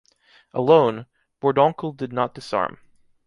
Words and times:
Alone, 0.55 1.05
Bourdoncle 1.43 1.95
did 1.95 2.11
not 2.11 2.33
disarm. 2.33 2.79